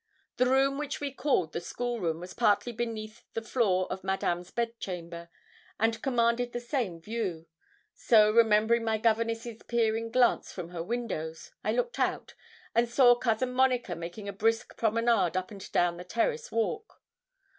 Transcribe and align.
The 0.37 0.47
room 0.47 0.79
which 0.79 0.99
we 0.99 1.11
called 1.11 1.53
the 1.53 1.61
school 1.61 1.99
room 1.99 2.19
was 2.21 2.33
partly 2.33 2.71
beneath 2.71 3.23
the 3.35 3.41
floor 3.43 3.85
of 3.91 4.03
Madame's 4.03 4.49
bed 4.49 4.79
chamber, 4.79 5.29
and 5.79 6.01
commanded 6.01 6.53
the 6.53 6.59
same 6.59 6.99
view; 6.99 7.45
so, 7.93 8.31
remembering 8.31 8.83
my 8.83 8.97
governess's 8.97 9.61
peering 9.61 10.09
glance 10.09 10.51
from 10.51 10.69
her 10.69 10.81
windows, 10.81 11.51
I 11.63 11.73
looked 11.73 11.99
out, 11.99 12.33
and 12.73 12.89
saw 12.89 13.13
Cousin 13.13 13.53
Monica 13.53 13.93
making 13.95 14.27
a 14.27 14.33
brisk 14.33 14.75
promenade 14.75 15.37
up 15.37 15.51
and 15.51 15.71
down 15.71 15.97
the 15.97 16.03
terrace 16.03 16.51
walk. 16.51 16.99